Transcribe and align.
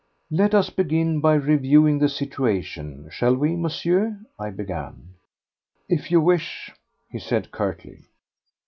"Let 0.31 0.55
us 0.55 0.71
begin 0.71 1.19
by 1.19 1.35
reviewing 1.35 1.99
the 1.99 2.09
situation, 2.09 3.07
shall 3.11 3.35
we, 3.35 3.55
Monsieur?" 3.55 4.19
I 4.39 4.49
began. 4.49 5.13
"If 5.89 6.09
you 6.09 6.19
wish," 6.19 6.71
he 7.11 7.19
said 7.19 7.51
curtly. 7.51 8.05